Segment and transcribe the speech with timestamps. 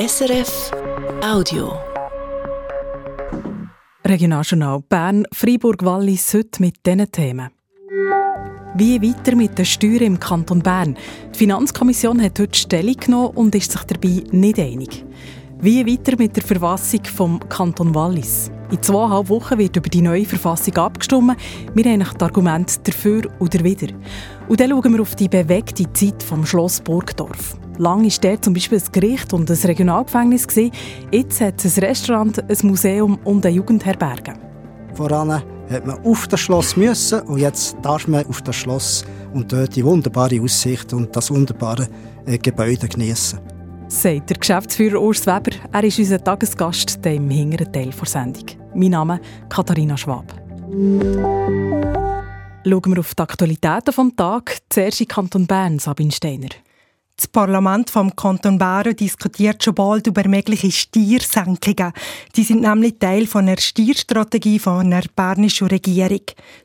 [0.00, 0.70] SRF
[1.22, 1.78] Audio.
[4.02, 7.50] Regionaljournal Bern, Freiburg, Wallis heute mit diesen Themen.
[8.76, 10.96] Wie weiter mit den Steuern im Kanton Bern?
[11.34, 15.04] Die Finanzkommission hat heute Stellung genommen und ist sich dabei nicht einig.
[15.60, 18.50] Wie weiter mit der Verfassung vom Kanton Wallis?
[18.70, 21.36] In zweieinhalb Wochen wird über die neue Verfassung abgestimmt.
[21.74, 23.88] Wir haben die Argumente dafür oder wieder.
[24.48, 27.58] Und dann schauen wir auf die bewegte Zeit vom Schloss Burgdorf.
[27.78, 30.46] Lang war dort zum Beispiel ein Gericht und ein Regionalgefängnis.
[31.10, 34.34] Jetzt hat es ein Restaurant, ein Museum und eine Jugendherberge.
[34.94, 39.52] Voran hat man auf das Schloss müssen und jetzt darf man auf das Schloss und
[39.52, 41.88] dort die wunderbare Aussicht und das wunderbare
[42.26, 43.40] äh, Gebäude genießen.
[43.88, 45.56] Sagt der Geschäftsführer Urs Weber.
[45.72, 48.59] Er ist unser Tagesgast im hinteren Teil der Sendung.
[48.74, 50.32] Mein Name ist Katharina Schwab.
[52.64, 54.58] Schauen wir auf die Aktualitäten des Tages.
[54.68, 56.50] Zuerst in Kanton Bern, Sabine Steiner.
[57.16, 61.92] Das Parlament vom Kanton Bern diskutiert schon bald über mögliche Stiersenkungen.
[62.36, 66.22] Die sind nämlich Teil von einer Stierstrategie von der bernischen Regierung.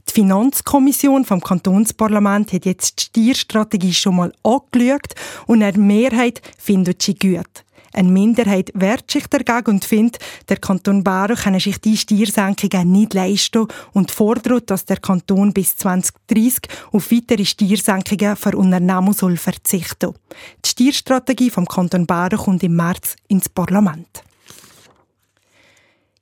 [0.08, 5.16] Die Finanzkommission vom Kantonsparlament hat jetzt die Stierstrategie schon mal angeschaut
[5.48, 7.66] und eine Mehrheit findet sie gut.
[7.96, 13.14] Eine Minderheit wehrt sich dagegen und findet, der Kanton Bern könne sich die Stiersenkungen nicht
[13.14, 20.14] leisten und fordert, dass der Kanton bis 2030 auf weitere Stiersenkungen für Unternehmen soll verzichten.
[20.66, 24.26] Die Stierstrategie vom Kanton Bern kommt im März ins Parlament.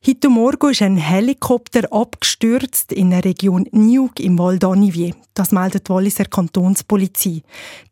[0.05, 5.15] Heute Morgen ist ein Helikopter abgestürzt in der Region Niug im Val d'Anivier.
[5.33, 7.41] Das meldet die Walliser Kantonspolizei.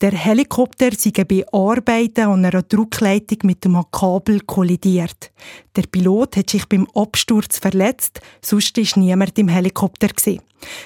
[0.02, 5.32] Der Helikopter sei bei Arbeiten an einer Druckleitung mit dem Kabel kollidiert.
[5.78, 10.42] Der Pilot hat sich beim Absturz verletzt, sonst ist niemand im Helikopter gewesen.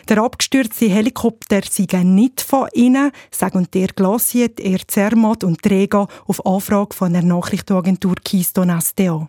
[0.07, 6.45] Der abgestürzte Helikopter sei nicht von innen, sagen der Glacier, Air Zermatt und Träger auf
[6.45, 9.27] Anfrage von der Nachrichtenagentur Keystone SDA.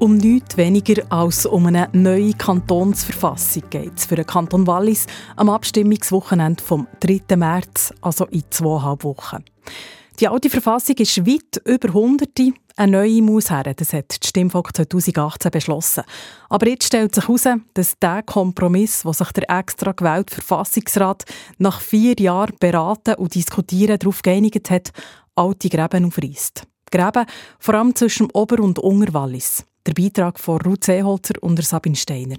[0.00, 5.50] Um nichts weniger als um eine neue Kantonsverfassung geht es für den Kanton Wallis am
[5.50, 7.36] Abstimmungswochenende vom 3.
[7.36, 9.44] März, also in zweieinhalb Wochen.
[10.20, 12.52] Die alte Verfassung ist weit über Hunderte.
[12.76, 16.04] Eine neue muss her, das hat die Stimmvolk 2018 beschlossen.
[16.48, 21.24] Aber jetzt stellt sich heraus, dass der Kompromiss, wo sich der extra gewählte Verfassungsrat
[21.58, 24.92] nach vier Jahren beraten und diskutieren darauf geeinigt hat,
[25.34, 26.68] alte Gräben aufreißt.
[26.92, 27.26] Gräben
[27.58, 29.64] vor allem zwischen Ober- und Unterwallis.
[29.86, 32.36] Der Beitrag von Ruth Seeholzer und Sabine Steiner.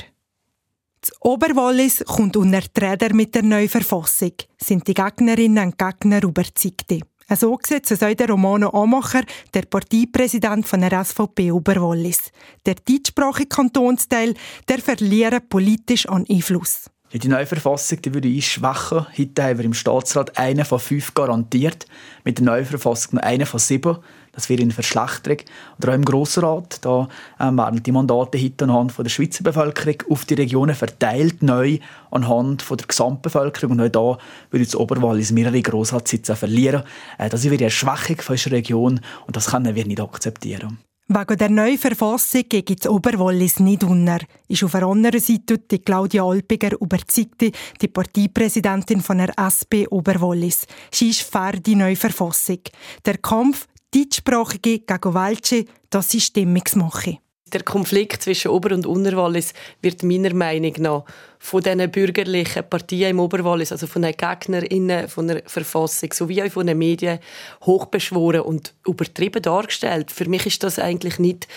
[1.01, 6.23] Das Oberwallis kommt unter die Räder mit der neuen Verfassung, sind die Gegnerinnen und Gegner
[6.23, 6.93] überzeugt.
[7.37, 9.23] So sieht es auch der Romano Amacher,
[9.53, 12.31] der Parteipräsident von der SVP Oberwallis.
[12.65, 14.33] Der deutschsprachige Kantonsteil,
[14.67, 16.89] der verliert politisch an Einfluss.
[17.11, 19.07] Ja, die neue Verfassung die würde einschwächen.
[19.17, 21.87] Heute haben wir im Staatsrat einen von fünf garantiert.
[22.23, 23.97] Mit der neuen Verfassung noch einen von sieben.
[24.39, 25.39] Das wäre eine Verschlechterung.
[25.77, 27.09] Oder auch im Grossrat, da
[27.41, 31.79] ähm, werden die Mandate heute anhand von der Schweizer Bevölkerung auf die Regionen verteilt, neu
[32.09, 33.77] anhand von der Gesamtbevölkerung.
[33.77, 36.83] Und auch da würde das Oberwallis mehrere Grossratssitze verlieren.
[37.17, 40.79] Äh, das wäre eine Schwächung unserer Region und das können wir nicht akzeptieren.
[41.11, 45.79] Wegen der neuen Verfassung geht das Oberwallis nicht unter, ist auf der anderen Seite die
[45.79, 47.51] Claudia Alpiger überzeugte,
[47.81, 50.67] die Parteipräsidentin von der SP Oberwallis.
[50.91, 52.59] Sie ist für die neue Verfassung.
[53.07, 57.17] Der Kampf Deutschsprachige gegen Welche, das ist Stimmungsmache.
[57.53, 61.03] Der Konflikt zwischen Ober- und Unterwallis wird meiner Meinung nach
[61.41, 66.51] von den bürgerlichen Partien im Oberwallis, also von den GegnerInnen von der Verfassung, sowie auch
[66.51, 67.19] von den Medien,
[67.63, 70.11] hochbeschworen und übertrieben dargestellt.
[70.11, 71.47] Für mich ist das eigentlich nicht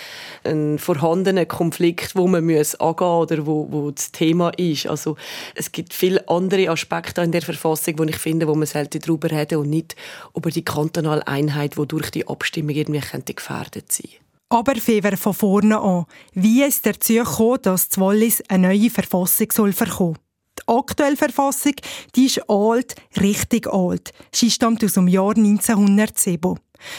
[0.45, 4.87] ein vorhandener Konflikt, wo man muss angehen oder wo, wo das Thema ist.
[4.87, 5.17] Also
[5.57, 9.33] es gibt viele andere Aspekte in der Verfassung, wo ich finde, wo man sollte darüber
[9.33, 9.97] reden und nicht
[10.35, 13.01] über die kantonale Einheit, die durch die Abstimmung irgendwie
[13.35, 14.22] gefährdet sein
[14.53, 16.05] Aber fangen von vorne an.
[16.35, 19.73] Wie ist dazu gekommen, dass das Wallis eine neue Verfassung soll?
[19.73, 21.73] Die aktuelle Verfassung,
[22.15, 24.13] die ist alt, richtig alt.
[24.31, 26.59] Sie stammt aus dem Jahr 1907.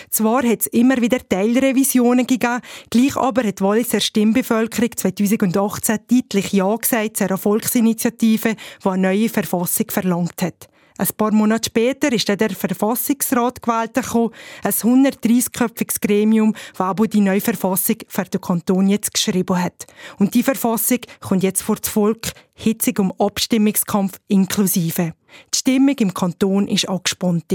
[0.09, 6.53] Zwar hat es immer wieder Teilrevisionen gegeben, gleich aber hat die Walliser Stimmbevölkerung 2018 deutlich
[6.53, 10.70] Ja gesagt zu einer Volksinitiative, die eine neue Verfassung verlangt hat.
[10.97, 14.31] Ein paar Monate später ist dann der Verfassungsrat gewählt gekommen,
[14.63, 19.87] ein 130-köpfiges Gremium, das die neue Verfassung für den Kanton jetzt geschrieben hat.
[20.19, 25.13] Und die Verfassung kommt jetzt vor das Volk, hitzig um Abstimmungskampf inklusive.
[25.53, 27.46] Die Stimmung im Kanton ist angespannt.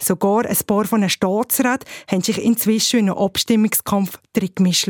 [0.00, 4.20] Sogar ein paar von den Staatsräten haben sich inzwischen in einen Abstimmungskampf
[4.54, 4.88] gemischt.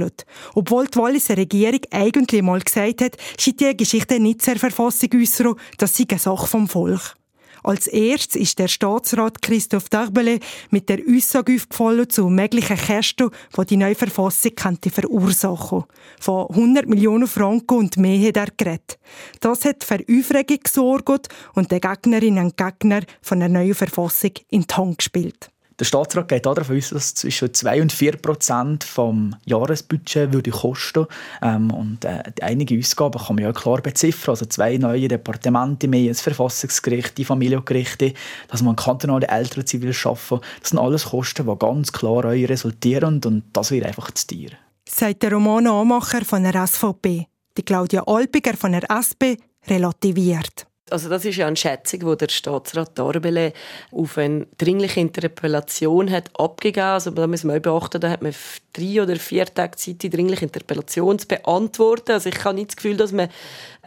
[0.54, 5.54] Obwohl die Walliser Regierung eigentlich mal gesagt hat, sei die Geschichte nicht zur Verfassung äußern,
[5.78, 7.16] das sei eine Sache vom Volk.
[7.64, 10.38] Als erstes ist der Staatsrat Christoph Darbele
[10.68, 15.84] mit der Aussage aufgefallen zu möglichen Kosten, die die neue Verfassung könnte verursachen.
[16.20, 18.98] Von 100 Millionen Franken und mehr hat er geredet.
[19.40, 24.66] Das hat für Aufregung gesorgt und den Gegnerinnen und Gegner von der neuen Verfassung in
[24.66, 25.50] die Hand gespielt.
[25.80, 31.06] Der Staatsrat geht davon aus, dass zwischen 2 und 4 Prozent vom Jahresbudget würde kosten
[31.42, 34.32] ähm, und äh, einige Ausgaben kann man ja klar beziffern.
[34.32, 38.14] Also zwei neue Departemente mehr, das Verfassungsgericht, die Familiengerichte,
[38.48, 40.40] dass man kantonale Elternzivil schaffen.
[40.60, 44.50] Das sind alles Kosten, die ganz klar resultieren und das wird einfach zu dir.
[44.88, 47.26] Sagt der Romano Amacher von der SVP.
[47.56, 50.66] Die Claudia Alpiger von der SP relativiert.
[50.90, 53.54] Also das ist ja eine Schätzung, die der Staatsrat Darbele
[53.90, 56.84] auf eine dringliche Interpellation hat abgegeben.
[56.84, 58.34] Also da müssen wir beachten, da hat man
[58.74, 62.12] drei oder vier Tage Zeit, die dringliche Interpellation zu beantworten.
[62.12, 63.30] Also ich habe nicht das Gefühl, dass man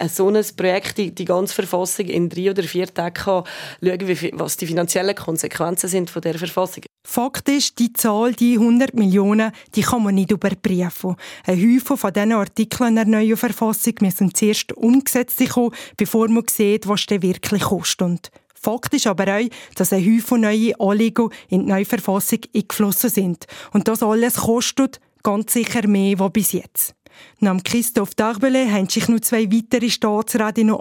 [0.08, 3.44] so ein Projekt, die, die ganze Verfassung in drei oder vier Tagen kann
[3.84, 6.84] schauen kann, was die finanziellen Konsequenzen sind von der Verfassung.
[7.06, 11.16] Fakt ist, die Zahl, die 100 Millionen, die kann man nicht überprüfen.
[11.46, 16.88] Ein Häufchen von diesen Artikeln der neuen Verfassung müssen zuerst umgesetzt werden, bevor man sieht,
[16.88, 18.30] was der wirklich kostet.
[18.54, 23.46] Fakt ist aber auch, dass ein Häufchen neue Anliegen in die neue Verfassung eingeflossen sind.
[23.72, 26.97] Und das alles kostet ganz sicher mehr als bis jetzt.
[27.40, 30.80] Nach Christoph Darbele haben sich noch zwei weitere Staatsräte in einen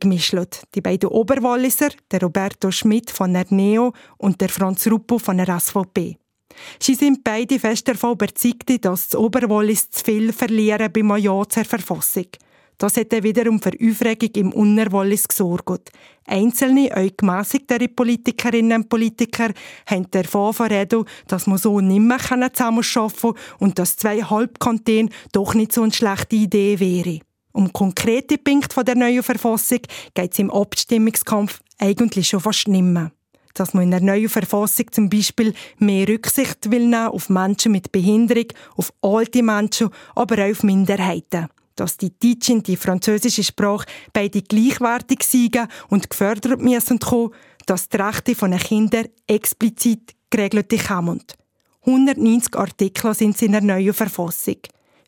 [0.00, 0.34] gemischt.
[0.74, 5.60] Die beiden Oberwalliser, der Roberto Schmidt von der NEO und der Franz Ruppo von der
[5.60, 6.18] SVP.
[6.78, 11.64] Sie sind beide fest davon überzeugt, dass das Oberwallis zu viel verlieren beim Ja zur
[11.64, 12.26] Verfassung.
[12.82, 15.92] Das hätte wiederum für Aufregung im Unterwallis gesorgt.
[16.26, 19.50] Einzelne, auch gemässigtere Politikerinnen und Politiker
[19.86, 25.54] haben davon verredet, dass man so nicht mehr zusammenarbeiten kann und dass zwei Halbkantone doch
[25.54, 27.20] nicht so eine schlechte Idee wäre.
[27.52, 29.82] Um konkrete Punkte der neuen Verfassung
[30.14, 33.12] geht es im Abstimmungskampf eigentlich schon fast nicht mehr
[33.54, 37.92] dass man in der neuen Verfassung zum Beispiel mehr Rücksicht will nehmen auf Menschen mit
[37.92, 38.46] Behinderung,
[38.78, 44.42] auf alte Menschen, aber auch auf Minderheiten dass die deutsche und die französische Sprache beide
[44.42, 45.58] gleichwertig sind
[45.88, 47.30] und gefördert müssen kommen,
[47.66, 51.22] dass die Rechte von Kindern explizit geregelt kommen.
[51.84, 54.58] 190 Artikel sind in der neuen Verfassung.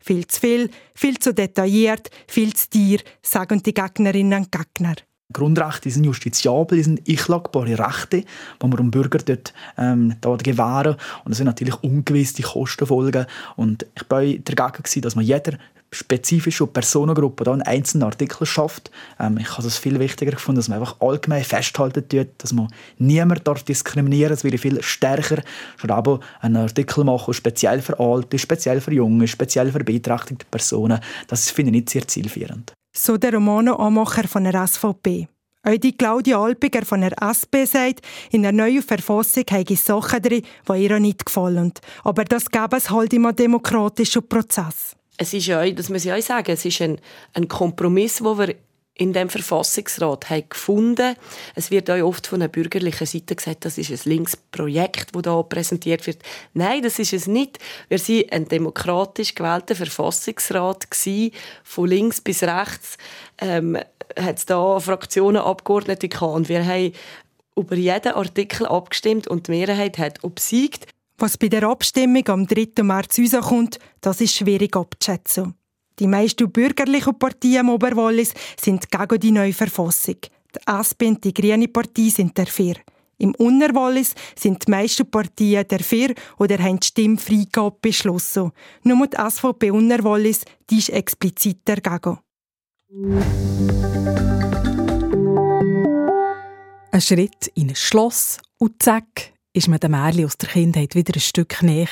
[0.01, 4.97] Viel zu viel, viel zu detailliert, viel zu tier, sagen die Gegnerinnen und Gegner.
[5.33, 8.25] Grundrechte sind justiziabel, sind einklagbare Rechte,
[8.63, 10.97] die wir dem Bürger dort ähm, dort gewähren.
[11.25, 13.27] Und das sind natürlich ungewisse Kostenfolgen.
[13.57, 15.59] Und ich war dagegen, dass man jeder
[15.95, 18.91] spezifische Personengruppe da einen einzelnen Artikel schafft.
[19.19, 22.69] Ähm, ich habe es viel wichtiger gefunden, dass man einfach allgemein festhalten tut, dass man
[22.99, 24.39] niemand dort diskriminieren darf.
[24.39, 25.43] Es wäre viel stärker,
[25.77, 31.01] schon aber einen Artikel machen, speziell für Alte, speziell für Junge, speziell für beeinträchtigte Personen.
[31.29, 32.75] Das finde ich nicht sehr zielführend.
[32.97, 35.29] So der Romano Amacher von der SVP.
[35.65, 40.43] Auch die Claudia Alpiger von der SP sagt, in der neuen Verfassung habe Sachen drin,
[40.69, 41.73] die ihr nicht gefallen.
[42.05, 46.21] Aber das gäbe es halt im demokratischen Prozess es ist ja, das muss ich auch
[46.21, 46.99] sagen, es ist ein,
[47.35, 48.55] ein Kompromiss, wo wir
[48.97, 51.17] in dem Verfassungsrat haben gefunden.
[51.55, 55.43] Es wird auch oft von der bürgerlichen Seite gesagt, das ist ein Linksprojekt, das da
[55.43, 56.23] präsentiert wird.
[56.53, 57.59] Nein, das ist es nicht.
[57.89, 61.33] Wir sind ein demokratisch gewählter Verfassungsrat gewesen,
[61.65, 62.97] von links bis rechts.
[63.39, 63.77] Ähm,
[64.17, 66.93] hat es da Fraktionen, Abgeordnete gehabt und wir haben
[67.57, 70.87] über jeden Artikel abgestimmt und die Mehrheit hat obsiegt.
[71.19, 72.83] Was bei der Abstimmung am 3.
[72.83, 75.55] März rauskommt, das ist schwierig abzuschätzen.
[76.01, 80.17] Die meisten bürgerlichen Partien im Oberwallis sind gegen die neue Verfassung.
[80.23, 82.75] Die SP und die Grüne Partei sind dafür.
[83.19, 88.51] Im Unterwallis sind die meisten Partien dafür oder haben die Stimmfreigabe beschlossen.
[88.83, 92.19] Nur die SVP Unterwallis die ist explizit dagegen.
[96.91, 101.15] Ein Schritt in ein Schloss und zack, ist man den Märchen aus der Kindheit wieder
[101.15, 101.89] ein Stück näher.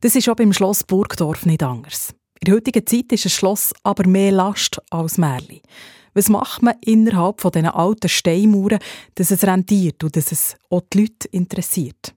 [0.00, 2.14] Das ist auch beim Schloss Burgdorf nicht anders.
[2.40, 5.60] In der heutigen Zeit ist ein Schloss aber mehr Last als Märchen.
[6.14, 8.78] Was macht man innerhalb von diesen alten Steinmauern,
[9.16, 12.14] dass es rentiert und dass es auch die Leute interessiert?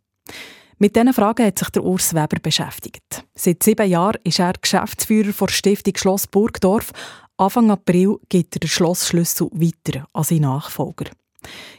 [0.77, 3.25] Mit diesen Fragen hat sich der Urs Weber beschäftigt.
[3.35, 6.91] Seit sieben Jahren ist er Geschäftsführer der Stiftung Schloss Burgdorf.
[7.35, 11.11] Anfang April gibt er den Schlossschlüssel weiter an seinen Nachfolger.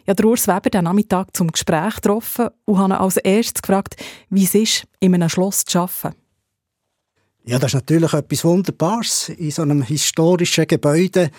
[0.07, 3.97] Ja, der Urs Weber den Nachmittag zum Gespräch getroffen und habe als erstes gefragt,
[4.29, 6.20] wie es ist, in einem Schloss zu arbeiten.
[7.51, 11.33] Ja, das ist natürlich etwas Wunderbares in so einem historischen Gebäude.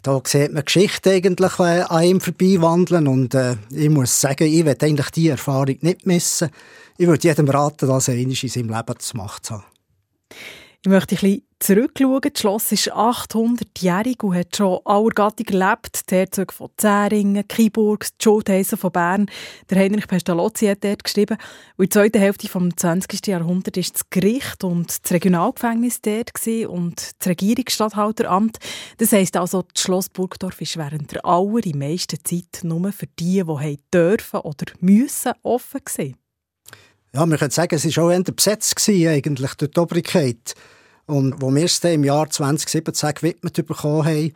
[0.00, 4.64] Da sieht man Geschichte eigentlich äh, an ihm vorbeiwandeln und äh, ich muss sagen, ich
[4.64, 6.50] will eigentlich diese Erfahrung nicht missen.
[6.96, 9.64] Ich würde jedem raten, das einmal in seinem Leben zu machen.
[10.86, 12.20] Ich möchte ein bisschen zurückschauen.
[12.20, 16.08] Das Schloss ist 800-jährig und hat schon aller gelebt.
[16.08, 19.26] Die Herzog von Zähringen, Kiburg, die Schultheissen von Bern.
[19.68, 21.38] Der Heinrich Pestalozzi hat dort geschrieben.
[21.76, 23.26] Und in der zweiten Hälfte des 20.
[23.26, 26.30] Jahrhunderts war das Gericht und das Regionalgefängnis dort
[26.68, 28.58] und das Regierungsstatthalteramt.
[28.98, 33.80] Das heisst also, das Schloss Burgdorf ist während der allermeisten Zeit nur für die, die
[33.92, 35.80] dürfen oder müssen, offen.
[37.12, 40.54] Ja, wir können sagen, es war auch eher besetzt eigentlich durch die Obrigkeit.
[41.06, 44.32] Und als wir es dann im Jahr 2017 gewidmet bekommen haben,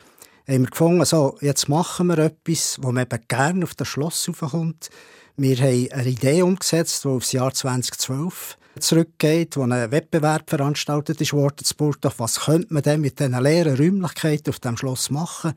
[0.49, 4.29] haben wir gefunden, also, jetzt machen wir etwas, wo man eben gerne auf das Schloss
[4.29, 4.89] raufkommt.
[5.37, 11.33] Wir haben eine Idee umgesetzt, die aufs Jahr 2012 zurückgeht, wo ein Wettbewerb veranstaltet ist
[11.33, 12.15] worden in Burgdorf.
[12.19, 15.55] Was könnte man denn mit diesen leeren Räumlichkeiten auf dem Schloss machen?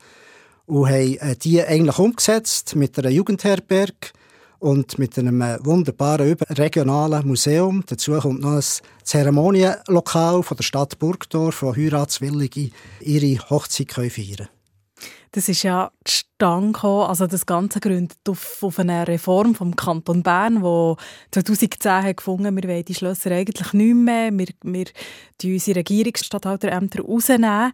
[0.66, 4.12] Und haben äh, die eigentlich umgesetzt mit einer Jugendherberge,
[4.58, 7.84] und mit einem wunderbaren regionalen Museum.
[7.86, 8.64] Dazu kommt noch ein
[9.02, 12.70] Zeremonienlokal von der Stadt Burgdorf, wo Heiratswillige
[13.00, 14.48] ihre Hochzeit feiern können.
[15.32, 20.62] Das ist ja zustande also das Ganze gründet auf, auf einer Reform vom Kanton Bern,
[20.62, 20.96] wo
[21.32, 24.86] 2010 hat gefunden, wir wollen die Schlösser eigentlich nicht mehr, wir, wir
[25.44, 27.72] unsere Regierungsstatthalterämter rausnehmen.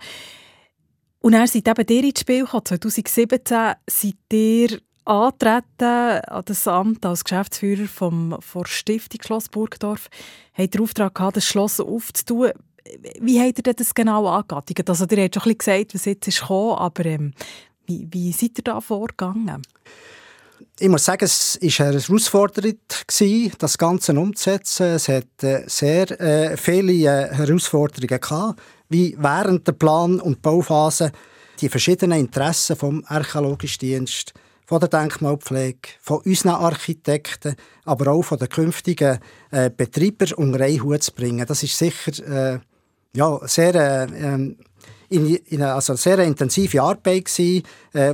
[1.20, 2.64] Und dann seid eben ihr ins Spiel gekommen.
[2.64, 10.09] 2017 seid ihr antreten an das Amt als Geschäftsführer vom, der Stiftung Schloss Burgdorf,
[10.54, 12.50] habt den Auftrag gehabt, das Schloss aufzutun.
[13.21, 14.64] Wie habt ihr das genau angegangen?
[14.87, 17.33] Also, ihr habt schon ein bisschen gesagt, was jetzt ist gekommen, aber ähm,
[17.87, 19.62] wie, wie seid ihr da vorgegangen?
[20.78, 22.78] Ich muss sagen, es war eine Herausforderung,
[23.59, 24.87] das Ganze umzusetzen.
[24.87, 31.12] Es hat äh, sehr äh, viele äh, Herausforderungen gehabt, wie während der Plan- und Bauphase
[31.61, 34.33] die verschiedenen Interessen vom Archäologischen Dienst
[34.70, 39.18] von der Denkmalpflege, von unseren Architekten, aber auch von den künftigen
[39.50, 41.44] äh, Betreibern unter einen Hut zu bringen.
[41.44, 42.12] Das ist sicher
[42.54, 42.60] äh,
[43.12, 44.58] ja, sehr, äh, ähm,
[45.08, 47.62] in, in, also sehr intensive Arbeit äh,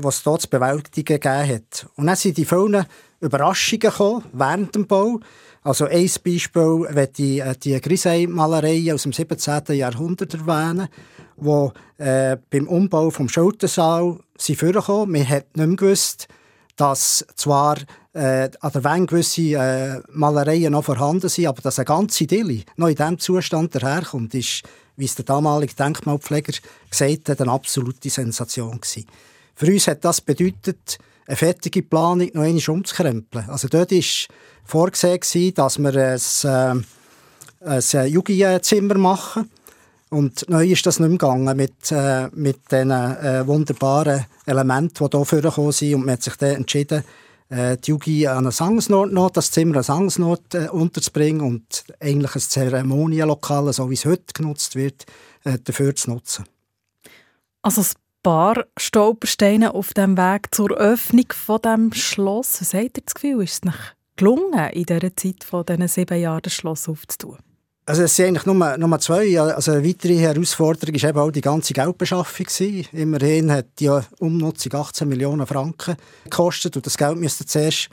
[0.01, 1.89] was es dort zu bewältigen gegeben hat.
[1.95, 2.87] Und dann sind die vielen
[3.21, 5.21] Überraschungen gekommen während dem Bau.
[5.63, 9.77] Also ein Beispiel wenn die, äh, die Grisei-Malerei aus dem 17.
[9.77, 10.89] Jahrhundert erwähnen,
[11.37, 15.13] wo äh, beim Umbau vom Schultersaal sind vorgekommen.
[15.13, 16.29] Man hat nicht mehr gewusst,
[16.77, 17.79] dass zwar
[18.13, 22.63] äh, an der Wand gewisse äh, Malereien noch vorhanden sind, aber dass eine ganze Dille
[22.77, 24.63] noch in diesem Zustand daherkommt, ist,
[24.97, 26.53] wie es der damalige Denkmalpfleger
[26.91, 29.07] gesagt hat, eine absolute Sensation gewesen.
[29.55, 33.49] Für uns hat das bedeutet, eine fertige Planung noch einmal umzukrempeln.
[33.49, 34.03] Also dort war
[34.65, 36.85] vorgesehen, dass wir ein,
[37.65, 39.51] äh, ein Jugendzimmer machen
[40.11, 45.17] und neu ist das nicht mehr gegangen mit, äh, mit den äh, wunderbaren Elementen, die
[45.17, 45.95] hier vorgekommen sind.
[45.95, 47.03] Und man hat sich dann entschieden,
[47.49, 52.35] äh, die Yugi an einer Sangsnot noch, das Zimmer an Sangsnot äh, unterzubringen und eigentlich
[52.37, 55.07] ein Zeremonienlokal, so wie es heute genutzt wird,
[55.45, 56.45] äh, dafür zu nutzen.
[57.63, 57.87] Also ein
[58.23, 62.61] paar Stolpersteine auf dem Weg zur Öffnung von dem Schloss.
[62.61, 66.21] Was habt ihr das Gefühl, ist es nicht gelungen, in dieser Zeit von diesen sieben
[66.21, 67.39] Jahren das Schloss aufzutun?
[67.89, 69.41] Also es sind eigentlich nur, nur zwei.
[69.41, 72.47] Also eine weitere Herausforderung war eben auch die ganze Geldbeschaffung.
[72.93, 73.89] Immerhin hat die
[74.19, 77.89] Umnutzung 18 Millionen Franken gekostet und das Geld müsste zuerst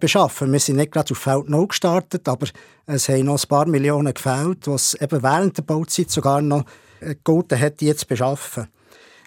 [0.00, 0.50] beschaffen.
[0.50, 2.46] Wir sind nicht gerade auf Feld 0 gestartet, aber
[2.86, 6.64] es haben noch ein paar Millionen gefällt, was eben während der Bauzeit sogar noch
[7.00, 8.68] gegolten hat, die jetzt beschaffen.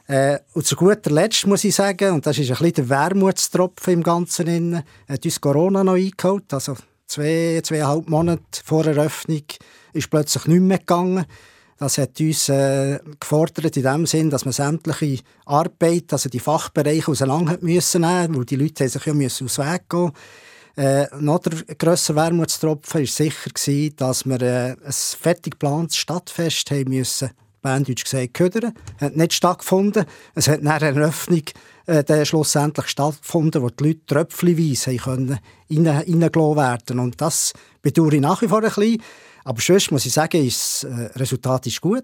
[0.08, 3.94] Äh, und zu guter Letzt muss ich sagen, und das ist ein bisschen der Wermutstropfen
[3.94, 6.52] im Ganzen, hat uns Corona noch eingeholt.
[6.54, 6.76] Also
[7.08, 9.44] zwei, zweieinhalb Monate vor Eröffnung
[9.94, 11.26] ist plötzlich nicht mehr gegangen.
[11.80, 17.12] Das hat uns äh, gefordert in dem Sinn, dass man sämtliche Arbeit, also die Fachbereiche
[17.12, 20.12] auseinander müssen nehmen, weil die Leute sich ja müssen aus Weg gehen.
[20.76, 26.70] Äh, noch der grössere Wermutstropfen war sicher, gewesen, dass wir äh, ein fertig geplantes Stadtfest
[26.72, 28.74] haben müssen, Berndeutsch gesagt, ködern.
[29.00, 30.06] Hat nicht stattgefunden.
[30.36, 31.44] Es hat nach einer Öffnung
[31.86, 38.42] äh, schlussendlich stattgefunden, wo die Leute tröpfchenweise rein, reingelassen werden Und das bedauere ich nach
[38.42, 39.02] wie vor ein bisschen.
[39.44, 42.04] Aber sonst muss ich sagen, das äh, Resultat ist gut.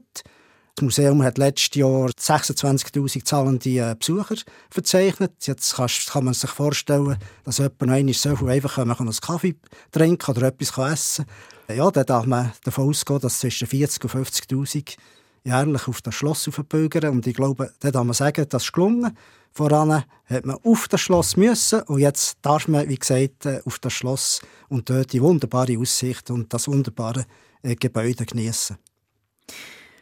[0.76, 4.36] Das Museum hat letztes Jahr 26'000 zahlende äh, Besucher
[4.72, 5.34] verzeichnet.
[5.42, 9.56] Jetzt kann man sich vorstellen, dass jemand noch einmal so viel einfach einen Kaffee
[9.92, 11.26] trinken oder etwas essen
[11.68, 11.78] kann.
[11.78, 14.96] Ja, dann darf man davon ausgehen, dass zwischen 40 und 50'000
[15.44, 17.12] jährlich auf das Schloss aufbürgern.
[17.12, 19.18] Und ich glaube, da darf man sagen, das ist gelungen.
[19.52, 23.78] Voran hat man auf das Schloss müssen und jetzt darf man, wie gesagt, äh, auf
[23.78, 27.26] das Schloss und dort die wunderbare Aussicht und das wunderbare
[27.62, 28.78] äh, Gebäude genießen.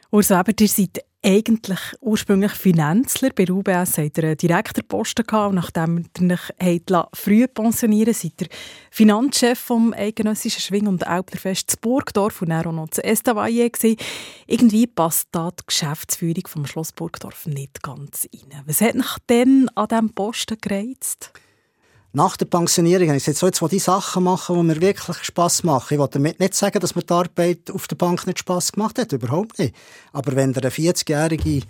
[0.09, 3.29] Urs Weber, ihr seid eigentlich ursprünglich Finanzler.
[3.35, 6.81] Bei UBS hat er einen Direktorposten gehabt nachdem er sich
[7.13, 8.47] früh pensionieren seid ihr
[8.89, 13.97] Finanzchef vom eidgenössischen Schwing- und Elblerfest zu Burgdorf und dann auch noch zu Estavayer gewesen.
[14.47, 18.63] Irgendwie passt da die Geschäftsführung vom Schloss Burgdorf nicht ganz rein.
[18.65, 21.31] Was hat nach denn an diesem Posten gereizt?
[22.13, 25.63] Nach der Pensionierung habe ich jetzt so jetzt die Sachen machen, die mir wirklich Spass
[25.63, 25.93] machen.
[25.93, 28.99] Ich will damit nicht sagen, dass mir die Arbeit auf der Bank nicht Spass gemacht
[28.99, 29.73] hat, überhaupt nicht.
[30.11, 31.61] Aber wenn der eine 40-jährige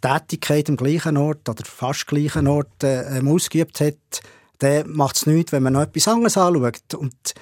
[0.00, 4.22] Tätigkeit am gleichen Ort oder fast gleichen Ort äh, ausgeübt hat,
[4.60, 6.94] dann macht es nichts, wenn man noch etwas anderes anschaut.
[6.94, 7.34] Und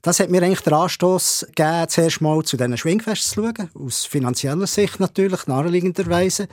[0.00, 4.06] das hat mir eigentlich den Anstoß gegeben, zuerst mal zu diesen Schwingfesten zu schauen, aus
[4.06, 6.48] finanzieller Sicht natürlich, naheliegenderweise.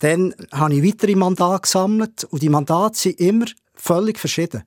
[0.00, 4.64] Dann habe ich weitere Mandate gesammelt und die Mandate sind immer völlig verschieden.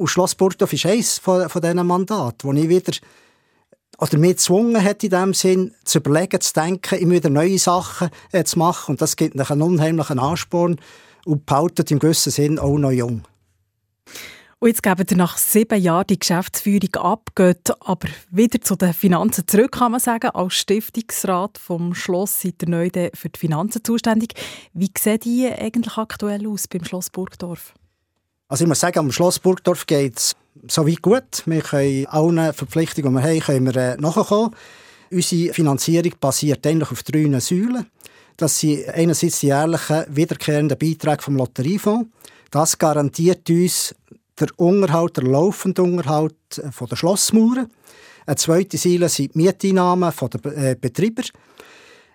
[0.00, 2.92] Und Schloss Burgdorf ist eines von, von diesen Mandaten, wo ich wieder
[3.98, 8.08] oder mich gezwungen hat, in dem Sinn, zu überlegen, zu denken, immer wieder neue Sachen
[8.32, 8.92] äh, zu machen.
[8.92, 10.80] Und das gibt einen unheimlichen Ansporn
[11.26, 13.24] und behaltet im gewissen Sinn auch noch jung.
[14.58, 18.94] Und jetzt geben ihr nach sieben Jahren die Geschäftsführung ab, geht aber wieder zu den
[18.94, 20.30] Finanzen zurück, kann man sagen.
[20.30, 24.32] Als Stiftungsrat vom Schloss seid ihr neu für die Finanzen zuständig.
[24.72, 27.74] Wie sehen die eigentlich aktuell aus beim Schloss Burgdorf?
[28.50, 30.34] Also ich muss sagen, am Schloss Burgdorf geht es
[30.66, 31.44] so weit gut.
[31.46, 34.56] Wir können allen Verpflichtungen, die wir haben, können wir, äh, nachkommen.
[35.08, 37.86] Unsere Finanzierung basiert eigentlich auf drei Säulen.
[38.36, 42.10] Das sind einerseits die jährlichen wiederkehrenden Beiträge vom Lotteriefonds.
[42.50, 43.94] Das garantiert uns
[44.40, 47.68] der Unterhalt, der laufende Unterhalt äh, von der Schlossmauern.
[48.26, 51.22] Eine zweite Säule sind die Mieteinnahmen der äh, Betreiber.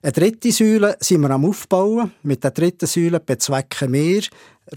[0.05, 2.11] Eine dritte Säule sind wir am Aufbauen.
[2.21, 4.21] Mit der dritten Säule bezwecken wir,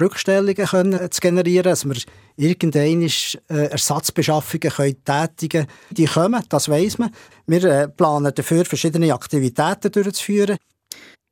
[0.01, 1.97] Rückstellungen können zu generieren, dass wir
[2.37, 3.05] irgendeine
[3.51, 5.73] äh, Ersatzbeschaffungen können tätigen können.
[5.91, 7.11] Die kommen, das weiss man.
[7.47, 10.57] Wir äh, planen dafür, verschiedene Aktivitäten durchzuführen.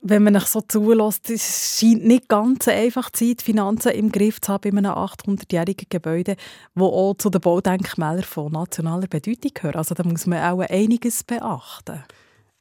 [0.03, 4.13] Wenn man sich so zulässt, es scheint nicht ganz einfach zu sein, die Finanzen im
[4.13, 6.37] Griff zu haben in einem 800-jährigen Gebäude,
[6.75, 9.77] das auch zu den Baudenkmälern von nationaler Bedeutung gehört.
[9.77, 12.05] Also da muss man auch einiges beachten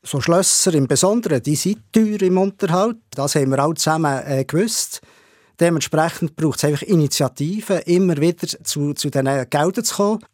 [0.06, 2.98] so Schlösser im Besonderen, die sind teuer im Unterhalt.
[3.12, 5.02] Das haben wir alle zusammen äh, gewusst.
[5.60, 10.26] Dementsprechend braucht es einfach Initiativen, immer wieder zu, zu diesen Geldern zu kommen.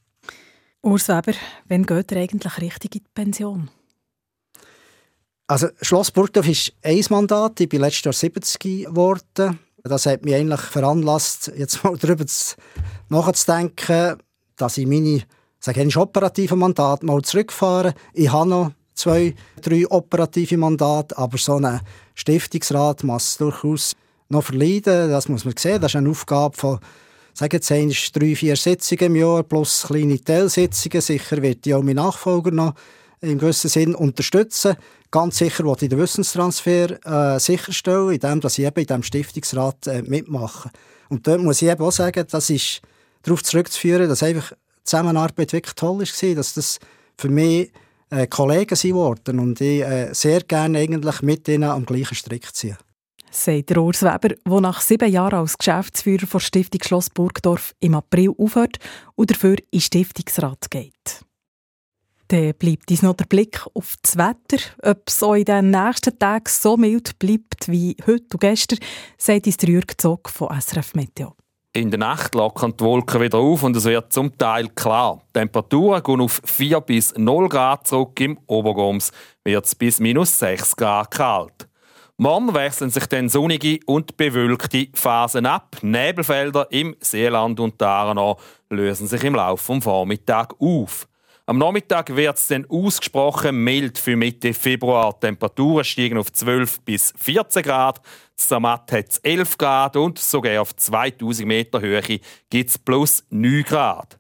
[0.82, 1.34] Urs Weber,
[1.68, 3.70] wann geht er eigentlich richtig in die Pension?
[5.48, 7.60] Also Schloss Burgdorf ist ein Mandat.
[7.60, 9.60] Ich bin letztes Jahr 70 geworden.
[9.84, 12.26] Das hat mich eigentlich veranlasst, jetzt mal darüber
[13.10, 14.18] nachzudenken,
[14.56, 15.24] dass ich meine
[15.62, 17.94] sage ich, operativen Mandat mal zurückfahre.
[18.14, 21.82] Ich habe noch zwei, drei operative Mandate, aber so ein
[22.16, 23.94] Stiftungsrat muss durchaus
[24.30, 25.10] noch verleiden.
[25.10, 25.82] Das muss man sehen.
[25.82, 26.80] Das ist eine Aufgabe von
[27.34, 31.02] sagen jetzt einmal drei, vier Sitzungen im Jahr plus kleine Teilsitzungen.
[31.02, 32.74] Sicher wird die auch mein Nachfolger noch
[33.22, 34.76] im gewissen Sinn unterstützen.
[35.12, 40.02] Ganz sicher will ich den Wissenstransfer äh, sicherstellen, indem ich eben in diesem Stiftungsrat äh,
[40.04, 40.70] mitmache.
[41.10, 42.82] Und dort muss ich eben auch sagen, das ist
[43.24, 46.80] darauf zurückzuführen, dass einfach die Zusammenarbeit wirklich toll war, dass das
[47.18, 47.72] für mich
[48.12, 52.54] äh, Kollegen sind worden und ich äh, sehr gerne eigentlich mit ihnen am gleichen Strick
[52.54, 52.78] ziehe.
[53.32, 58.34] Sagt Urs Weber, der nach sieben Jahren als Geschäftsführer der Stiftung Schloss Burgdorf im April
[58.38, 58.78] aufhört
[59.16, 61.22] und dafür in Stiftungsrat geht.
[62.28, 64.62] Dann bleibt uns noch der Blick auf das Wetter.
[64.84, 68.80] Ob es in den nächsten Tagen so mild bleibt wie heute und gestern,
[69.18, 71.36] sagt uns der Jürg Zog von SRF Meteo.
[71.74, 75.22] In der Nacht lockern die Wolken wieder auf und es wird zum Teil klar.
[75.32, 78.20] Temperaturen gehen auf 4 bis 0 Grad zurück.
[78.20, 79.14] Im Obergoms
[79.46, 81.70] wird es bis minus 6 Grad kalt.
[82.18, 85.78] Morgen wechseln sich dann sonnige und bewölkte Phasen ab.
[85.82, 88.38] Nebelfelder im Seeland und Aargau
[88.70, 91.08] lösen sich im Laufe des Vormittags auf.
[91.52, 95.12] Am Nachmittag wird es dann ausgesprochen mild für Mitte Februar.
[95.12, 98.00] Die Temperaturen steigen auf 12 bis 14 Grad.
[98.38, 102.02] Zermatt hat es 11 Grad und sogar auf 2000 Meter Höhe
[102.50, 104.18] gibt es plus 9 Grad.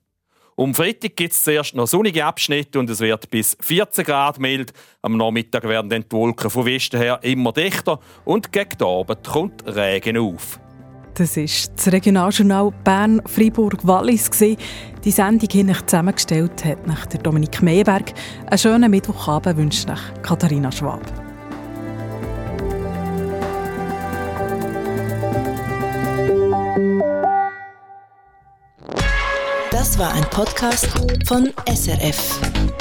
[0.55, 4.73] Um Freitag gibt es zuerst noch sonnige Abschnitte und es wird bis 14 Grad mild.
[5.01, 9.65] Am Nachmittag werden dann die Wolken von Westen her immer dichter und gegen Abend kommt
[9.65, 10.59] Regen auf.
[11.13, 14.29] Das ist das Regionaljournal Bern-Fribourg-Wallis.
[15.03, 18.13] Die Sendung hier zusammengestellt hat nach der Dominik Meyerberg.
[18.47, 21.01] Einen schönen Mittwochabend wünscht nach Katharina Schwab.
[29.69, 30.87] Das war ein Podcast
[31.27, 32.80] von SRF.